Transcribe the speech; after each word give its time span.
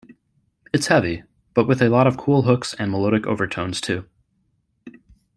It's 0.73 0.87
heavy, 0.87 1.25
but 1.53 1.67
with 1.67 1.79
a 1.79 1.87
lot 1.89 2.07
of 2.07 2.17
cool 2.17 2.41
hooks 2.41 2.73
and 2.73 2.89
melodic 2.89 3.27
overtones, 3.27 3.79
too. 3.79 4.09